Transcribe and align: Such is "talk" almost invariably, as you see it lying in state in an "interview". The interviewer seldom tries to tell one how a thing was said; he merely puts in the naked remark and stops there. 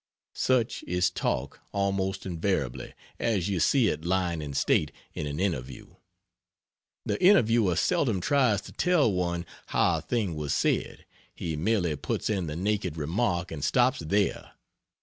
Such 0.33 0.83
is 0.87 1.11
"talk" 1.11 1.59
almost 1.71 2.25
invariably, 2.25 2.95
as 3.19 3.49
you 3.49 3.59
see 3.59 3.87
it 3.87 4.03
lying 4.03 4.41
in 4.41 4.53
state 4.55 4.91
in 5.13 5.27
an 5.27 5.39
"interview". 5.39 5.93
The 7.05 7.23
interviewer 7.23 7.75
seldom 7.75 8.19
tries 8.19 8.61
to 8.61 8.71
tell 8.71 9.13
one 9.13 9.45
how 9.67 9.99
a 9.99 10.01
thing 10.01 10.33
was 10.33 10.55
said; 10.55 11.05
he 11.35 11.55
merely 11.55 11.95
puts 11.97 12.31
in 12.31 12.47
the 12.47 12.55
naked 12.55 12.97
remark 12.97 13.51
and 13.51 13.63
stops 13.63 13.99
there. 13.99 14.53